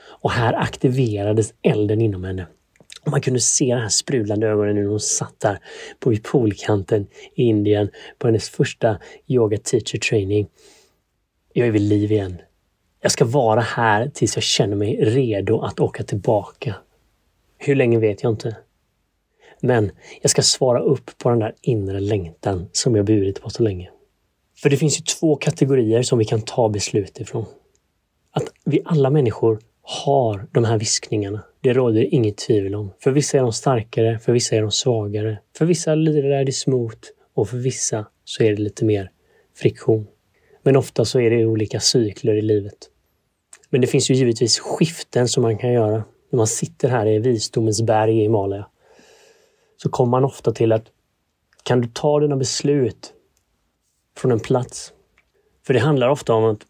Och 0.00 0.30
här 0.30 0.52
aktiverades 0.52 1.54
elden 1.62 2.00
inom 2.00 2.24
henne. 2.24 2.46
Och 3.04 3.10
man 3.10 3.20
kunde 3.20 3.40
se 3.40 3.74
de 3.74 3.80
här 3.80 3.88
sprudlande 3.88 4.46
ögonen 4.46 4.76
när 4.76 4.84
hon 4.84 5.00
satt 5.00 5.40
där 5.40 5.58
på 6.00 6.16
poolkanten 6.22 7.06
i 7.34 7.42
Indien 7.42 7.90
på 8.18 8.26
hennes 8.26 8.48
första 8.48 8.98
yoga 9.26 9.58
teacher 9.58 9.98
training. 9.98 10.48
Jag 11.52 11.66
är 11.66 11.72
vid 11.72 11.82
liv 11.82 12.12
igen. 12.12 12.38
Jag 13.00 13.12
ska 13.12 13.24
vara 13.24 13.60
här 13.60 14.08
tills 14.08 14.36
jag 14.36 14.42
känner 14.42 14.76
mig 14.76 14.96
redo 15.04 15.60
att 15.60 15.80
åka 15.80 16.02
tillbaka. 16.02 16.74
Hur 17.58 17.74
länge 17.74 17.98
vet 17.98 18.22
jag 18.22 18.32
inte. 18.32 18.56
Men 19.60 19.90
jag 20.22 20.30
ska 20.30 20.42
svara 20.42 20.80
upp 20.80 21.18
på 21.18 21.30
den 21.30 21.38
där 21.38 21.54
inre 21.62 22.00
längtan 22.00 22.68
som 22.72 22.96
jag 22.96 23.04
burit 23.04 23.42
på 23.42 23.50
så 23.50 23.62
länge. 23.62 23.90
För 24.56 24.70
det 24.70 24.76
finns 24.76 25.00
ju 25.00 25.04
två 25.04 25.36
kategorier 25.36 26.02
som 26.02 26.18
vi 26.18 26.24
kan 26.24 26.42
ta 26.42 26.68
beslut 26.68 27.20
ifrån. 27.20 27.46
Att 28.30 28.44
vi 28.64 28.82
alla 28.84 29.10
människor 29.10 29.60
har 29.82 30.48
de 30.52 30.64
här 30.64 30.78
viskningarna. 30.78 31.42
Det 31.60 31.72
råder 31.72 32.14
inget 32.14 32.36
tvivel 32.36 32.74
om. 32.74 32.90
För 33.00 33.10
vissa 33.10 33.38
är 33.38 33.42
de 33.42 33.52
starkare, 33.52 34.18
för 34.18 34.32
vissa 34.32 34.56
är 34.56 34.62
de 34.62 34.70
svagare. 34.70 35.38
För 35.56 35.64
vissa 35.64 35.92
är 35.92 36.44
det 36.44 36.52
smooth 36.52 36.98
och 37.34 37.48
för 37.48 37.56
vissa 37.56 38.06
så 38.24 38.42
är 38.42 38.50
det 38.50 38.62
lite 38.62 38.84
mer 38.84 39.10
friktion. 39.56 40.06
Men 40.62 40.76
ofta 40.76 41.04
så 41.04 41.20
är 41.20 41.30
det 41.30 41.46
olika 41.46 41.80
cykler 41.80 42.34
i 42.34 42.42
livet. 42.42 42.90
Men 43.70 43.80
det 43.80 43.86
finns 43.86 44.10
ju 44.10 44.14
givetvis 44.14 44.58
skiften 44.58 45.28
som 45.28 45.42
man 45.42 45.58
kan 45.58 45.72
göra. 45.72 46.04
När 46.30 46.36
man 46.36 46.46
sitter 46.46 46.88
här 46.88 47.06
i 47.06 47.18
visdomens 47.18 47.82
berg 47.82 48.18
i 48.18 48.22
Himalaya 48.22 48.66
så 49.76 49.88
kommer 49.88 50.10
man 50.10 50.24
ofta 50.24 50.52
till 50.52 50.72
att 50.72 50.84
kan 51.62 51.80
du 51.80 51.88
ta 51.88 52.20
dina 52.20 52.36
beslut 52.36 53.12
från 54.16 54.32
en 54.32 54.40
plats? 54.40 54.92
För 55.66 55.74
det 55.74 55.80
handlar 55.80 56.08
ofta 56.08 56.32
om 56.32 56.44
att, 56.44 56.60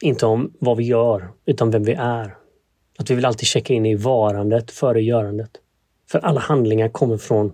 inte 0.00 0.26
om 0.26 0.52
vad 0.58 0.76
vi 0.76 0.84
gör, 0.84 1.30
utan 1.46 1.70
vem 1.70 1.82
vi 1.82 1.92
är. 1.92 2.36
Att 3.00 3.10
vi 3.10 3.14
vill 3.14 3.24
alltid 3.24 3.46
checka 3.46 3.74
in 3.74 3.86
i 3.86 3.94
varandet 3.94 4.70
före 4.70 5.02
görandet. 5.02 5.50
För 6.10 6.18
alla 6.18 6.40
handlingar 6.40 6.88
kommer 6.88 7.16
från 7.16 7.52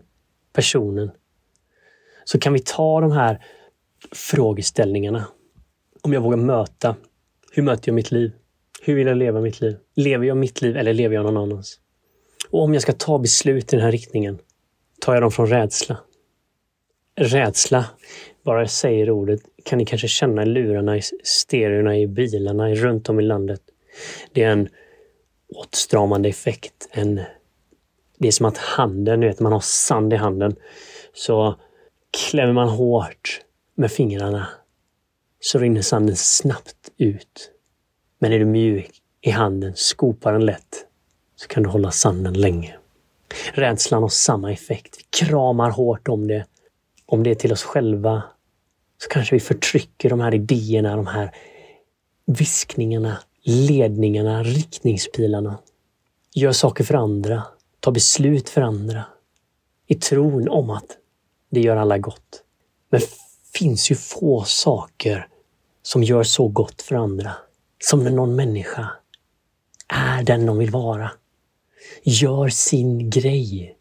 personen. 0.53 1.11
Så 2.25 2.39
kan 2.39 2.53
vi 2.53 2.59
ta 2.59 3.01
de 3.01 3.13
här 3.13 3.45
frågeställningarna. 4.13 5.27
Om 6.03 6.13
jag 6.13 6.21
vågar 6.21 6.37
möta, 6.37 6.97
hur 7.53 7.63
möter 7.63 7.89
jag 7.89 7.95
mitt 7.95 8.11
liv? 8.11 8.33
Hur 8.83 8.95
vill 8.95 9.07
jag 9.07 9.17
leva 9.17 9.41
mitt 9.41 9.61
liv? 9.61 9.77
Lever 9.95 10.27
jag 10.27 10.37
mitt 10.37 10.63
liv 10.63 10.77
eller 10.77 10.95
lever 10.95 11.15
jag 11.15 11.25
någon 11.25 11.37
annans? 11.37 11.81
Och 12.51 12.63
om 12.63 12.73
jag 12.73 12.83
ska 12.83 12.93
ta 12.93 13.19
beslut 13.19 13.73
i 13.73 13.77
den 13.77 13.85
här 13.85 13.93
riktningen, 13.93 14.39
tar 15.01 15.15
jag 15.15 15.23
dem 15.23 15.31
från 15.31 15.47
rädsla? 15.47 15.99
Rädsla, 17.17 17.85
bara 18.45 18.61
jag 18.61 18.71
säger 18.71 19.11
ordet, 19.11 19.41
kan 19.65 19.79
ni 19.79 19.85
kanske 19.85 20.09
känna 20.09 20.43
i 20.43 20.47
lurarna, 20.47 20.97
i 20.97 21.03
stereorna, 21.25 21.99
i 21.99 22.07
bilarna 22.07 22.75
runt 22.75 23.09
om 23.09 23.21
i 23.21 23.23
landet. 23.23 23.61
Det 24.33 24.43
är 24.43 24.51
en 24.51 24.69
åtstramande 25.55 26.29
effekt. 26.29 26.89
än... 26.91 27.21
det 28.19 28.29
är 28.29 28.33
som 28.33 28.47
att 28.47 28.59
handen, 28.59 29.21
du 29.21 29.27
vet, 29.27 29.41
man 29.41 29.53
har 29.53 29.61
sand 29.61 30.13
i 30.13 30.17
handen. 30.17 30.57
Så 31.15 31.57
klämmer 32.11 32.53
man 32.53 32.69
hårt 32.69 33.41
med 33.75 33.93
fingrarna 33.93 34.49
så 35.41 35.59
rinner 35.59 35.83
sanden 35.83 36.17
snabbt 36.17 36.91
ut. 36.97 37.51
Men 38.19 38.33
är 38.33 38.39
du 38.39 38.45
mjuk 38.45 38.91
i 39.21 39.31
handen, 39.31 39.73
skopar 39.77 40.33
den 40.33 40.47
lätt, 40.47 40.87
så 41.37 41.49
kan 41.49 41.63
du 41.63 41.69
hålla 41.69 41.91
sanden 41.91 42.35
länge. 42.35 42.77
Rädslan 43.53 44.03
har 44.03 44.09
samma 44.09 44.53
effekt. 44.53 44.97
Vi 44.99 45.27
kramar 45.27 45.71
hårt 45.71 46.09
om 46.09 46.29
det. 46.29 46.47
Om 47.07 47.23
det 47.23 47.31
är 47.31 47.35
till 47.35 47.53
oss 47.53 47.63
själva 47.63 48.23
så 49.03 49.09
kanske 49.09 49.35
vi 49.35 49.41
förtrycker 49.41 50.11
de 50.11 50.21
här 50.21 50.35
idéerna, 50.35 50.97
de 50.97 51.07
här 51.07 51.35
viskningarna, 52.27 53.19
ledningarna, 53.47 54.43
riktningspilarna. 54.43 55.59
Gör 56.35 56.53
saker 56.53 56.85
för 56.85 56.95
andra, 56.95 57.43
tar 57.81 57.93
beslut 57.93 58.49
för 58.49 58.61
andra. 58.61 59.05
I 59.87 59.95
tron 59.95 60.49
om 60.49 60.71
att 60.71 60.97
det 61.51 61.61
gör 61.61 61.77
alla 61.77 61.99
gott. 61.99 62.43
Men 62.91 63.01
det 63.01 63.09
finns 63.59 63.91
ju 63.91 63.95
få 63.95 64.45
saker 64.45 65.29
som 65.83 66.03
gör 66.03 66.23
så 66.23 66.49
gott 66.49 66.83
för 66.83 66.95
andra 66.95 67.33
som 67.79 68.05
när 68.05 68.11
någon 68.11 68.37
människa 68.37 68.91
är 69.89 70.23
den 70.23 70.47
de 70.47 70.59
vill 70.59 70.71
vara. 70.71 71.11
Gör 72.03 72.49
sin 72.49 73.11
grej. 73.11 73.77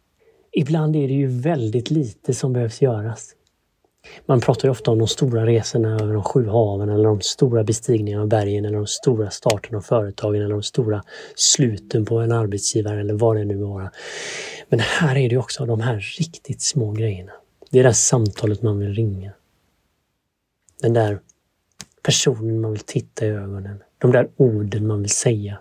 Ibland 0.52 0.96
är 0.96 1.08
det 1.08 1.14
ju 1.14 1.28
väldigt 1.28 1.92
lite 1.92 2.34
som 2.34 2.54
behövs 2.54 2.82
göras. 2.82 3.36
Man 4.26 4.42
pratar 4.42 4.68
ju 4.68 4.72
ofta 4.72 4.92
om 4.92 5.00
de 5.00 5.08
stora 5.08 5.46
resorna 5.46 6.00
över 6.00 6.14
de 6.14 6.24
sju 6.24 6.48
haven 6.48 6.90
eller 6.90 7.04
de 7.04 7.22
stora 7.22 7.64
bestigningarna 7.64 8.24
av 8.24 8.30
bergen 8.30 8.66
eller 8.66 8.78
de 8.78 8.88
stora 8.88 9.30
starten 9.30 9.76
av 9.76 9.82
företagen 9.82 10.42
eller 10.42 10.54
de 10.54 10.64
stora 10.64 11.04
sluten 11.36 12.06
på 12.06 12.20
en 12.20 12.32
arbetsgivare 12.32 13.00
eller 13.00 13.14
vad 13.14 13.36
det 13.36 13.46
nu 13.46 13.56
vara. 13.56 13.92
Men 14.70 14.80
här 14.80 15.16
är 15.16 15.30
det 15.30 15.38
också 15.38 15.66
de 15.66 15.82
här 15.82 16.00
riktigt 16.20 16.62
små 16.62 16.92
grejerna. 16.92 17.32
Det 17.72 17.80
är 17.80 17.84
det 17.84 17.90
där 17.90 17.94
samtalet 17.94 18.62
man 18.62 18.80
vill 18.80 18.94
ringa. 18.94 19.32
Den 20.82 20.94
där 20.94 21.20
personen 22.04 22.62
man 22.62 22.72
vill 22.72 22.80
titta 22.80 23.26
i 23.26 23.30
ögonen. 23.30 23.84
De 23.98 24.12
där 24.12 24.30
orden 24.38 24.88
man 24.88 25.02
vill 25.02 25.10
säga. 25.10 25.58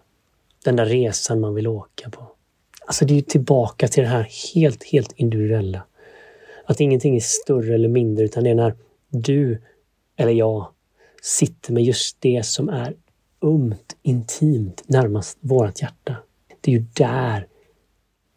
Den 0.64 0.76
där 0.76 0.86
resan 0.86 1.40
man 1.40 1.54
vill 1.54 1.66
åka 1.66 2.10
på. 2.10 2.30
Alltså 2.86 3.04
det 3.04 3.12
är 3.12 3.16
ju 3.16 3.22
tillbaka 3.22 3.88
till 3.88 4.02
det 4.02 4.08
här 4.08 4.28
helt, 4.54 4.84
helt 4.84 5.12
individuella. 5.12 5.82
Att 6.66 6.80
ingenting 6.80 7.16
är 7.16 7.21
större 7.21 7.75
eller 7.75 7.88
mindre 7.88 8.25
utan 8.25 8.44
det 8.44 8.50
är 8.50 8.54
när 8.54 8.75
du 9.09 9.62
eller 10.16 10.33
jag 10.33 10.68
sitter 11.23 11.73
med 11.73 11.85
just 11.85 12.21
det 12.21 12.47
som 12.47 12.68
är 12.68 12.94
ömt, 13.42 13.97
intimt, 14.02 14.83
närmast 14.87 15.38
vårt 15.40 15.83
hjärta. 15.83 16.16
Det 16.61 16.71
är 16.71 16.78
ju 16.78 16.85
där 16.92 17.47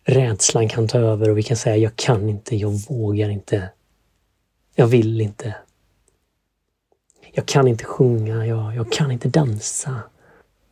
rädslan 0.03 0.69
kan 0.69 0.87
ta 0.87 0.99
över 0.99 1.29
och 1.29 1.37
vi 1.37 1.43
kan 1.43 1.57
säga 1.57 1.77
jag 1.77 1.95
kan 1.95 2.29
inte, 2.29 2.55
jag 2.55 2.71
vågar 2.89 3.29
inte. 3.29 3.69
Jag 4.75 4.87
vill 4.87 5.21
inte. 5.21 5.55
Jag 7.33 7.45
kan 7.45 7.67
inte 7.67 7.85
sjunga, 7.85 8.45
jag, 8.45 8.75
jag 8.75 8.91
kan 8.91 9.11
inte 9.11 9.29
dansa. 9.29 10.01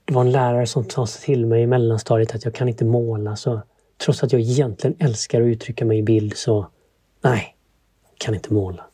Det 0.06 0.14
var 0.14 0.22
en 0.22 0.32
lärare 0.32 0.68
som 0.68 0.90
sa 0.90 1.06
till 1.06 1.46
mig 1.46 1.62
i 1.62 1.68
mellanstadiet 1.68 2.36
att 2.36 2.46
jag 2.46 2.54
kan 2.54 2.70
inte 2.70 2.86
måla. 2.86 3.36
Så 3.36 3.62
trots 3.98 4.24
att 4.24 4.32
jag 4.32 4.42
egentligen 4.42 4.96
älskar 5.00 5.42
att 5.42 5.46
uttrycka 5.46 5.86
mig 5.86 5.98
i 5.98 6.04
bild 6.04 6.38
så 6.38 6.68
nej, 7.30 7.56
kan 8.18 8.36
inte 8.36 8.54
måla. 8.54 8.86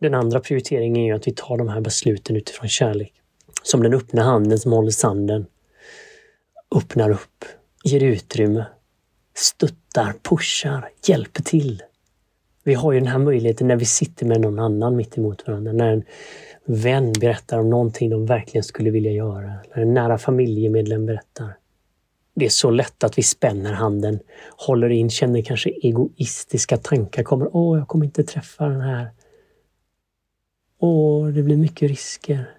Den 0.00 0.14
andra 0.14 0.40
prioriteringen 0.40 1.02
är 1.02 1.14
att 1.14 1.26
vi 1.26 1.32
tar 1.32 1.56
de 1.56 1.68
här 1.68 1.80
besluten 1.80 2.36
utifrån 2.36 2.68
kärlek. 2.68 3.12
Som 3.62 3.82
den 3.82 3.94
öppna 3.94 4.22
handen 4.22 4.58
som 4.58 4.72
håller 4.72 4.90
sanden. 4.90 5.46
Öppnar 6.76 7.10
upp, 7.10 7.44
ger 7.84 8.02
utrymme, 8.02 8.64
stöttar, 9.34 10.14
pushar, 10.22 10.90
hjälper 11.06 11.42
till. 11.42 11.82
Vi 12.64 12.74
har 12.74 12.92
ju 12.92 12.98
den 12.98 13.08
här 13.08 13.18
möjligheten 13.18 13.68
när 13.68 13.76
vi 13.76 13.84
sitter 13.84 14.26
med 14.26 14.40
någon 14.40 14.58
annan 14.58 14.96
mitt 14.96 15.18
emot 15.18 15.46
varandra. 15.46 15.72
När 15.72 15.92
en 15.92 16.04
vän 16.64 17.12
berättar 17.20 17.58
om 17.58 17.70
någonting 17.70 18.10
de 18.10 18.26
verkligen 18.26 18.64
skulle 18.64 18.90
vilja 18.90 19.12
göra. 19.12 19.52
När 19.74 19.82
en 19.82 19.94
nära 19.94 20.18
familjemedlem 20.18 21.06
berättar. 21.06 21.56
Det 22.34 22.44
är 22.44 22.50
så 22.50 22.70
lätt 22.70 23.04
att 23.04 23.18
vi 23.18 23.22
spänner 23.22 23.72
handen, 23.72 24.20
håller 24.56 24.88
in, 24.88 25.10
känner 25.10 25.42
kanske 25.42 25.70
egoistiska 25.70 26.76
tankar. 26.76 27.22
kommer 27.22 27.56
Åh, 27.56 27.78
jag 27.78 27.88
kommer 27.88 28.04
inte 28.04 28.24
träffa 28.24 28.68
den 28.68 28.80
här. 28.80 29.10
Åh, 30.78 31.28
det 31.28 31.42
blir 31.42 31.56
mycket 31.56 31.90
risker. 31.90 32.50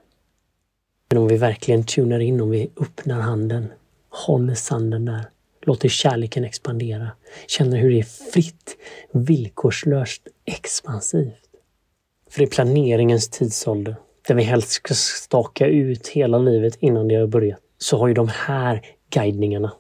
Men 1.10 1.22
om 1.22 1.28
vi 1.28 1.38
verkligen 1.38 1.84
tunar 1.84 2.20
in, 2.20 2.42
om 2.42 2.50
vi 2.50 2.72
öppnar 2.82 3.20
handen, 3.20 3.68
håller 4.10 4.56
sanden 4.56 5.06
där, 5.06 5.30
låter 5.62 5.90
kärleken 5.90 6.44
expandera, 6.44 7.12
känner 7.48 7.78
hur 7.78 7.92
det 7.92 8.00
är 8.00 8.32
fritt, 8.34 8.78
villkorslöst, 9.12 10.28
expansivt. 10.46 11.50
För 12.30 12.40
det 12.40 12.46
är 12.46 12.50
planeringens 12.50 13.30
tidsålder, 13.30 13.96
där 14.28 14.36
vi 14.36 14.44
helst 14.44 14.70
ska 14.70 14.94
staka 14.94 15.68
ut 15.68 16.08
hela 16.08 16.38
livet 16.38 16.78
innan 16.80 17.08
det 17.08 17.16
har 17.16 17.28
börjat. 17.28 17.60
Så 17.78 17.98
har 17.98 18.08
ju 18.08 18.14
de 18.14 18.28
här 18.28 18.82
guidningarna, 19.14 19.72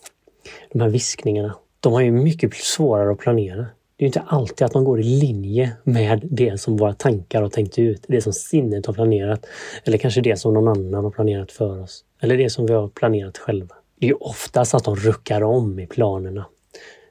de 0.71 0.81
här 0.81 0.89
viskningarna, 0.89 1.55
de 1.79 1.93
har 1.93 2.01
ju 2.01 2.11
mycket 2.11 2.53
svårare 2.53 3.11
att 3.11 3.17
planera. 3.17 3.65
Det 3.95 4.05
är 4.05 4.07
inte 4.07 4.21
alltid 4.21 4.65
att 4.65 4.71
de 4.71 4.83
går 4.83 4.99
i 4.99 5.03
linje 5.03 5.71
med 5.83 6.27
det 6.31 6.61
som 6.61 6.77
våra 6.77 6.93
tankar 6.93 7.41
har 7.41 7.49
tänkt 7.49 7.79
ut, 7.79 8.05
det 8.07 8.21
som 8.21 8.33
sinnet 8.33 8.85
har 8.85 8.93
planerat. 8.93 9.45
Eller 9.83 9.97
kanske 9.97 10.21
det 10.21 10.39
som 10.39 10.53
någon 10.53 10.67
annan 10.67 11.03
har 11.03 11.11
planerat 11.11 11.51
för 11.51 11.81
oss. 11.81 12.05
Eller 12.21 12.37
det 12.37 12.49
som 12.49 12.65
vi 12.65 12.73
har 12.73 12.87
planerat 12.87 13.37
själva. 13.37 13.75
Det 13.99 14.09
är 14.09 14.23
oftast 14.23 14.73
att 14.73 14.83
de 14.83 14.95
ruckar 14.95 15.43
om 15.43 15.79
i 15.79 15.87
planerna. 15.87 16.45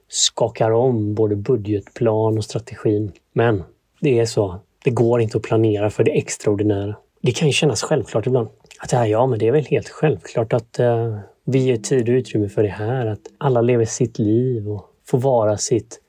Skakar 0.09 0.71
om 0.71 1.14
både 1.14 1.37
budgetplan 1.37 2.38
och 2.38 2.45
strategin. 2.45 3.12
Men 3.33 3.62
det 4.00 4.19
är 4.19 4.26
så 4.26 4.61
det 4.85 4.91
går 4.91 5.21
inte 5.21 5.37
att 5.37 5.43
planera 5.43 5.91
för 5.91 6.05
det 6.05 6.11
extraordinära. 6.11 6.97
Det 7.23 7.33
kan 7.33 7.49
ju 7.49 7.52
kännas 7.52 7.83
självklart 7.83 8.26
ibland. 8.26 8.49
Att 8.79 8.93
ja, 8.93 9.07
ja 9.07 9.26
men 9.26 9.38
det 9.38 9.49
är 9.49 9.52
väl 9.52 9.64
helt 9.64 9.88
självklart 9.88 10.52
att 10.52 10.79
eh, 10.79 11.19
vi 11.44 11.58
ger 11.58 11.76
tid 11.76 12.08
och 12.08 12.12
utrymme 12.12 12.49
för 12.49 12.62
det 12.62 12.68
här. 12.68 13.06
Att 13.06 13.20
alla 13.38 13.61
lever 13.61 13.84
sitt 13.84 14.18
liv 14.18 14.68
och 14.68 14.87
får 15.06 15.18
vara 15.18 15.58
sitt 15.58 16.00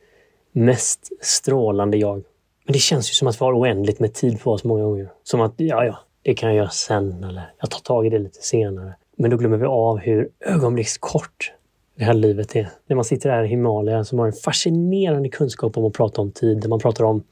mest 0.52 1.10
strålande 1.22 1.98
jag. 1.98 2.24
Men 2.66 2.74
det 2.74 2.80
känns 2.80 3.10
ju 3.10 3.14
som 3.14 3.28
att 3.28 3.42
vi 3.42 3.46
har 3.46 3.60
oändligt 3.60 4.00
med 4.00 4.14
tid 4.14 4.42
på 4.42 4.52
oss 4.52 4.64
många 4.64 4.84
gånger. 4.84 5.10
Som 5.24 5.42
att, 5.42 5.54
ja, 5.58 5.86
ja, 5.86 6.00
det 6.22 6.34
kan 6.34 6.50
jag 6.50 6.58
göra 6.58 6.70
sen 6.70 7.24
eller 7.24 7.54
jag 7.60 7.72
tar 7.72 7.80
tag 7.80 8.06
i 8.06 8.10
det 8.10 8.20
lite 8.20 8.42
senare. 8.42 8.96
Men 9.18 9.32
då 9.32 9.38
glömmer 9.38 9.58
vi 9.58 9.66
av 9.66 9.98
hur 9.98 10.30
ögonblickskort 10.40 11.54
det 11.96 12.04
här 12.04 12.14
livet 12.14 12.56
är. 12.56 12.70
När 12.88 12.96
man 12.96 13.06
sitter 13.06 13.30
här 13.30 13.44
i 13.44 13.48
Himalaya 13.48 14.04
som 14.04 14.20
har 14.20 14.28
en 14.28 14.34
fascinerande 14.34 15.30
kunskap 15.30 15.78
om 15.78 15.86
att 15.86 15.94
prata 15.94 16.22
om 16.22 16.32
tid, 16.32 16.62
där 16.62 16.70
man 16.70 16.80
pratar 16.80 17.04
om 17.04 17.24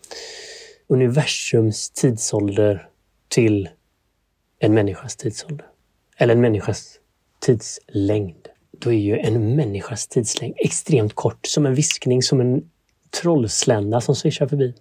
universums 0.87 1.91
tidsålder 1.91 2.87
till 3.27 3.69
en 4.59 4.73
människas 4.73 5.15
tidsålder. 5.15 5.65
Eller 6.17 6.33
en 6.33 6.41
människas 6.41 7.00
tidslängd. 7.41 8.47
Då 8.71 8.89
är 8.91 8.97
ju 8.97 9.17
en 9.17 9.55
människas 9.55 10.07
tidslängd 10.07 10.55
extremt 10.57 11.13
kort, 11.13 11.45
som 11.45 11.65
en 11.65 11.75
viskning, 11.75 12.23
som 12.23 12.41
en 12.41 12.69
trollslända 13.21 14.01
som 14.01 14.15
svischar 14.15 14.47
förbi. 14.47 14.73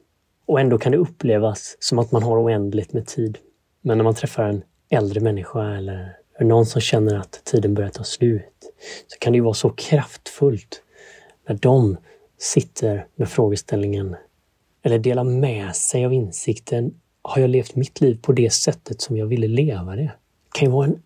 Och 0.46 0.60
ändå 0.60 0.78
kan 0.78 0.92
det 0.92 0.98
upplevas 0.98 1.76
som 1.80 1.98
att 1.98 2.12
man 2.12 2.22
har 2.22 2.44
oändligt 2.44 2.92
med 2.92 3.06
tid. 3.06 3.38
Men 3.82 3.98
när 3.98 4.04
man 4.04 4.14
träffar 4.14 4.44
en 4.44 4.62
äldre 4.90 5.20
människa 5.20 5.76
eller 5.76 6.16
någon 6.40 6.66
som 6.66 6.80
känner 6.80 7.16
att 7.16 7.44
tiden 7.44 7.74
börjar 7.74 7.90
ta 7.90 8.04
slut, 8.04 8.72
så 9.06 9.18
kan 9.18 9.32
det 9.32 9.36
ju 9.36 9.42
vara 9.42 9.54
så 9.54 9.70
kraftfullt 9.70 10.82
när 11.48 11.54
de 11.54 11.96
sitter 12.38 13.06
med 13.14 13.28
frågeställningen 13.28 14.16
eller 14.82 14.98
delar 14.98 15.24
med 15.24 15.76
sig 15.76 16.04
av 16.04 16.12
insikten. 16.12 16.94
Har 17.22 17.40
jag 17.40 17.50
levt 17.50 17.76
mitt 17.76 18.00
liv 18.00 18.18
på 18.22 18.32
det 18.32 18.52
sättet 18.52 19.00
som 19.00 19.16
jag 19.16 19.26
ville 19.26 19.48
leva 19.48 19.96
det? 19.96 20.02
Det 20.02 20.58
kan 20.58 20.68
ju 20.68 20.72
vara 20.72 20.86
en 20.86 21.02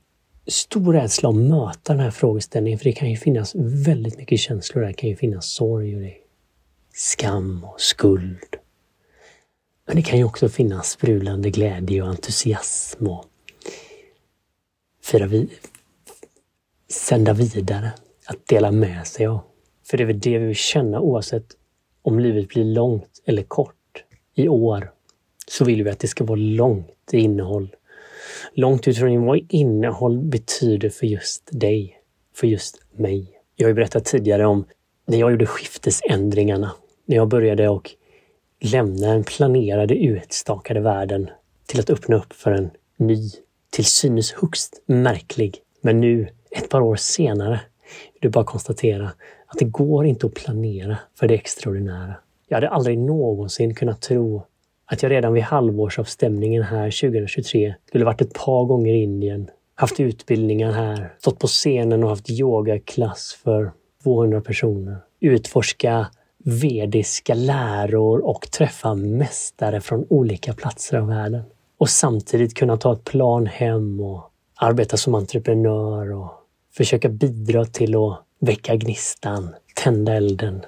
stor 0.46 0.92
rädsla 0.92 1.28
att 1.28 1.34
möta 1.34 1.92
den 1.92 2.02
här 2.02 2.10
frågeställningen, 2.10 2.78
för 2.78 2.84
det 2.84 2.92
kan 2.92 3.10
ju 3.10 3.16
finnas 3.16 3.52
väldigt 3.86 4.18
mycket 4.18 4.40
känslor 4.40 4.80
där. 4.82 4.88
Det 4.88 4.94
kan 4.94 5.10
ju 5.10 5.16
finnas 5.16 5.46
sorg 5.46 5.96
och 5.96 6.02
det 6.02 6.14
skam 6.92 7.64
och 7.64 7.80
skuld. 7.80 8.56
Men 9.86 9.96
det 9.96 10.02
kan 10.02 10.18
ju 10.18 10.24
också 10.24 10.48
finnas 10.48 10.90
sprudlande 10.90 11.50
glädje 11.50 12.02
och 12.02 12.08
entusiasm 12.08 13.06
och 13.06 13.24
fira 15.02 15.26
vi 15.26 15.48
sända 16.88 17.32
vidare, 17.32 17.92
att 18.26 18.46
dela 18.46 18.70
med 18.70 19.06
sig 19.06 19.26
av. 19.26 19.40
För 19.84 19.96
det 19.96 20.04
är 20.04 20.06
väl 20.06 20.20
det 20.20 20.38
vi 20.38 20.46
vill 20.46 20.56
känna 20.56 21.00
oavsett 21.00 21.46
om 22.02 22.18
livet 22.18 22.48
blir 22.48 22.64
långt 22.64 23.22
eller 23.26 23.42
kort. 23.42 24.04
I 24.34 24.48
år 24.48 24.92
så 25.46 25.64
vill 25.64 25.84
vi 25.84 25.90
att 25.90 25.98
det 25.98 26.08
ska 26.08 26.24
vara 26.24 26.38
långt 26.38 27.10
i 27.12 27.18
innehåll. 27.18 27.76
Långt 28.52 28.88
utifrån 28.88 29.24
vad 29.24 29.40
innehåll 29.48 30.18
betyder 30.18 30.90
för 30.90 31.06
just 31.06 31.48
dig, 31.52 31.98
för 32.34 32.46
just 32.46 32.82
mig. 32.92 33.30
Jag 33.56 33.66
har 33.66 33.68
ju 33.68 33.74
berättat 33.74 34.04
tidigare 34.04 34.46
om 34.46 34.64
när 35.06 35.18
jag 35.18 35.30
gjorde 35.30 35.46
skiftesändringarna. 35.46 36.72
När 37.06 37.16
jag 37.16 37.28
började 37.28 37.68
och 37.68 37.90
lämna 38.60 39.12
den 39.12 39.24
planerade 39.24 39.94
utstakade 39.94 40.80
världen 40.80 41.30
till 41.66 41.80
att 41.80 41.90
öppna 41.90 42.16
upp 42.16 42.32
för 42.32 42.50
en 42.50 42.70
ny, 42.96 43.30
till 43.70 43.84
synes 43.84 44.32
högst 44.32 44.82
märklig, 44.86 45.58
men 45.80 46.00
nu 46.00 46.28
ett 46.50 46.68
par 46.68 46.80
år 46.80 46.96
senare, 46.96 47.60
du 48.20 48.28
bara 48.28 48.44
konstatera 48.44 49.12
att 49.46 49.58
det 49.58 49.64
går 49.64 50.06
inte 50.06 50.26
att 50.26 50.34
planera 50.34 50.98
för 51.18 51.28
det 51.28 51.34
extraordinära. 51.34 52.14
Jag 52.48 52.56
hade 52.56 52.68
aldrig 52.68 52.98
någonsin 52.98 53.74
kunnat 53.74 54.00
tro 54.02 54.42
att 54.86 55.02
jag 55.02 55.12
redan 55.12 55.32
vid 55.32 55.42
halvårsavstämningen 55.42 56.62
här 56.62 56.84
2023 57.00 57.74
skulle 57.88 58.04
varit 58.04 58.20
ett 58.20 58.34
par 58.34 58.64
gånger 58.64 58.94
i 58.94 59.02
Indien, 59.02 59.50
haft 59.74 60.00
utbildningar 60.00 60.72
här, 60.72 61.14
stått 61.18 61.38
på 61.38 61.46
scenen 61.46 62.04
och 62.04 62.10
haft 62.10 62.30
yogaklass 62.30 63.38
för 63.44 63.72
200 64.02 64.40
personer, 64.40 64.96
utforska 65.20 66.06
vediska 66.44 67.34
läror 67.34 68.26
och 68.26 68.50
träffa 68.50 68.94
mästare 68.94 69.80
från 69.80 70.06
olika 70.10 70.52
platser 70.52 70.98
av 70.98 71.06
världen. 71.06 71.42
Och 71.78 71.88
samtidigt 71.88 72.54
kunna 72.54 72.76
ta 72.76 72.92
ett 72.92 73.04
plan 73.04 73.46
hem 73.46 74.00
och 74.00 74.30
arbeta 74.54 74.96
som 74.96 75.14
entreprenör 75.14 76.12
och 76.12 76.32
försöka 76.76 77.08
bidra 77.08 77.64
till 77.64 77.96
att 77.96 78.20
väcka 78.40 78.76
gnistan, 78.76 79.54
tända 79.74 80.14
elden. 80.14 80.64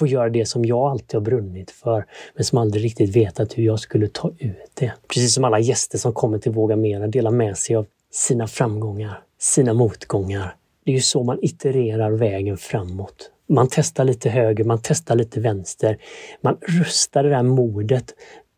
Få 0.00 0.06
göra 0.06 0.30
det 0.30 0.46
som 0.46 0.64
jag 0.64 0.90
alltid 0.90 1.14
har 1.14 1.20
brunnit 1.20 1.70
för, 1.70 2.06
men 2.34 2.44
som 2.44 2.58
aldrig 2.58 2.84
riktigt 2.84 3.16
vetat 3.16 3.58
hur 3.58 3.64
jag 3.64 3.80
skulle 3.80 4.08
ta 4.08 4.30
ut 4.38 4.70
det. 4.74 4.92
Precis 5.08 5.34
som 5.34 5.44
alla 5.44 5.58
gäster 5.58 5.98
som 5.98 6.12
kommer 6.12 6.38
till 6.38 6.52
Våga 6.52 6.76
Mera 6.76 7.06
delar 7.06 7.30
med 7.30 7.58
sig 7.58 7.76
av 7.76 7.86
sina 8.12 8.46
framgångar, 8.46 9.22
sina 9.38 9.74
motgångar. 9.74 10.56
Det 10.84 10.90
är 10.90 10.94
ju 10.94 11.00
så 11.00 11.22
man 11.22 11.38
itererar 11.42 12.10
vägen 12.10 12.56
framåt. 12.56 13.30
Man 13.48 13.68
testar 13.70 14.04
lite 14.04 14.30
höger, 14.30 14.64
man 14.64 14.78
testar 14.82 15.16
lite 15.16 15.40
vänster. 15.40 15.98
Man 16.40 16.56
rustar 16.62 17.22
det 17.22 17.30
där 17.30 17.42
modet, 17.42 18.14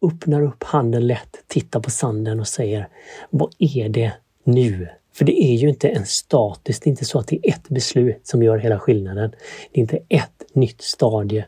öppnar 0.06 0.42
upp 0.42 0.64
handen 0.64 1.06
lätt, 1.06 1.44
tittar 1.46 1.80
på 1.80 1.90
sanden 1.90 2.40
och 2.40 2.48
säger 2.48 2.88
Vad 3.30 3.54
är 3.58 3.88
det 3.88 4.12
nu 4.44 4.88
för 5.12 5.24
det 5.24 5.42
är 5.42 5.54
ju 5.54 5.68
inte 5.68 5.88
en 5.88 6.06
status, 6.06 6.80
det 6.80 6.88
är 6.88 6.90
inte 6.90 7.04
så 7.04 7.18
att 7.18 7.28
det 7.28 7.36
är 7.36 7.50
ett 7.50 7.68
beslut 7.68 8.26
som 8.26 8.42
gör 8.42 8.58
hela 8.58 8.78
skillnaden. 8.78 9.30
Det 9.72 9.80
är 9.80 9.82
inte 9.82 9.98
ett 10.08 10.42
nytt 10.52 10.82
stadie 10.82 11.46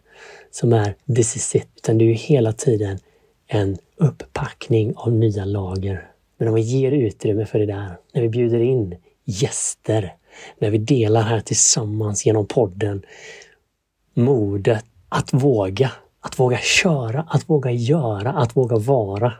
som 0.51 0.73
är 0.73 0.95
this 1.17 1.37
is 1.37 1.55
it, 1.55 1.69
utan 1.77 1.99
det 1.99 2.05
är 2.05 2.07
ju 2.07 2.15
hela 2.15 2.53
tiden 2.53 2.99
en 3.47 3.79
upppackning 3.97 4.93
av 4.97 5.13
nya 5.13 5.45
lager. 5.45 6.11
Men 6.39 6.49
om 6.49 6.55
vi 6.55 6.61
ger 6.61 6.93
utrymme 6.93 7.47
för 7.47 7.59
det 7.59 7.67
där, 7.67 7.99
när 8.15 8.23
vi 8.23 8.29
bjuder 8.29 8.61
in 8.61 8.97
gäster, 9.25 10.15
när 10.59 10.71
vi 10.71 10.79
delar 10.79 11.23
här 11.23 11.41
tillsammans 11.41 12.27
genom 12.27 12.47
podden, 12.47 13.03
modet 14.15 14.85
att 15.09 15.33
våga, 15.33 15.91
att 16.21 16.39
våga 16.39 16.59
köra, 16.59 17.27
att 17.29 17.51
våga 17.51 17.71
göra, 17.71 18.33
att 18.33 18.57
våga 18.57 18.77
vara. 18.77 19.33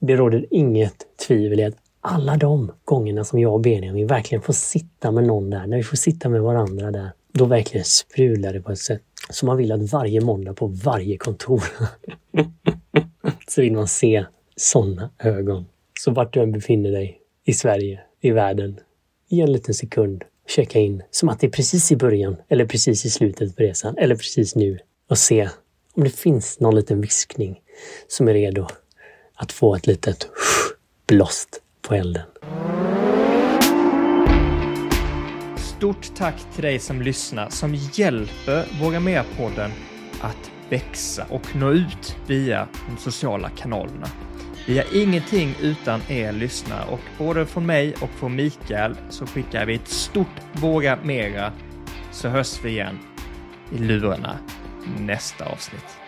Det 0.00 0.16
råder 0.16 0.46
inget 0.50 1.06
tvivel 1.26 1.60
i 1.60 1.64
att 1.64 1.76
alla 2.00 2.36
de 2.36 2.72
gångerna 2.84 3.24
som 3.24 3.38
jag 3.38 3.54
och 3.54 3.60
Benjamin 3.60 4.06
verkligen 4.06 4.42
får 4.42 4.52
sitta 4.52 5.10
med 5.10 5.24
någon 5.24 5.50
där, 5.50 5.66
när 5.66 5.76
vi 5.76 5.82
får 5.82 5.96
sitta 5.96 6.28
med 6.28 6.42
varandra 6.42 6.90
där, 6.90 7.12
då 7.32 7.44
verkligen 7.44 7.84
sprudlar 7.84 8.52
det 8.52 8.60
på 8.60 8.72
ett 8.72 8.78
sätt 8.78 9.02
som 9.30 9.46
man 9.46 9.56
vill 9.56 9.72
att 9.72 9.92
varje 9.92 10.20
måndag 10.20 10.54
på 10.54 10.66
varje 10.66 11.16
kontor 11.16 11.62
så 13.48 13.60
vill 13.60 13.72
man 13.72 13.88
se 13.88 14.24
sådana 14.56 15.10
ögon. 15.18 15.66
Så 16.00 16.10
vart 16.10 16.34
du 16.34 16.40
än 16.40 16.52
befinner 16.52 16.90
dig, 16.90 17.20
i 17.44 17.52
Sverige, 17.52 18.00
i 18.20 18.30
världen, 18.30 18.80
i 19.28 19.40
en 19.40 19.52
liten 19.52 19.74
sekund, 19.74 20.24
checka 20.46 20.78
in 20.78 21.02
som 21.10 21.28
att 21.28 21.40
det 21.40 21.46
är 21.46 21.50
precis 21.50 21.92
i 21.92 21.96
början 21.96 22.36
eller 22.48 22.66
precis 22.66 23.04
i 23.04 23.10
slutet 23.10 23.56
på 23.56 23.62
resan 23.62 23.96
eller 23.96 24.14
precis 24.14 24.54
nu 24.54 24.78
och 25.10 25.18
se 25.18 25.48
om 25.94 26.04
det 26.04 26.10
finns 26.10 26.60
någon 26.60 26.74
liten 26.74 27.00
viskning 27.00 27.60
som 28.08 28.28
är 28.28 28.32
redo 28.32 28.66
att 29.34 29.52
få 29.52 29.74
ett 29.74 29.86
litet 29.86 30.28
blåst 31.06 31.62
på 31.88 31.94
elden. 31.94 32.22
Stort 35.56 36.14
tack 36.16 36.34
till 36.54 36.62
dig 36.62 36.78
som 36.78 37.02
lyssnar, 37.02 37.48
som 37.48 37.74
hjälper 37.74 38.64
Våga 38.80 39.00
Mer-podden 39.00 39.70
att 40.20 40.50
växa 40.68 41.26
och 41.30 41.56
nå 41.56 41.70
ut 41.70 42.16
via 42.26 42.68
de 42.88 42.96
sociala 42.96 43.48
kanalerna. 43.48 44.06
Vi 44.66 44.78
har 44.78 44.86
ingenting 44.94 45.54
utan 45.60 46.00
er 46.08 46.32
lyssnare 46.32 46.84
och 46.90 47.00
både 47.18 47.46
från 47.46 47.66
mig 47.66 47.94
och 48.00 48.10
från 48.10 48.36
Mikael 48.36 48.96
så 49.10 49.26
skickar 49.26 49.66
vi 49.66 49.74
ett 49.74 49.88
stort 49.88 50.26
Våga 50.52 50.98
Mera 51.02 51.52
så 52.10 52.28
hörs 52.28 52.64
vi 52.64 52.70
igen 52.70 52.98
i 53.72 53.78
lurarna 53.78 54.38
nästa 54.98 55.44
avsnitt. 55.44 56.07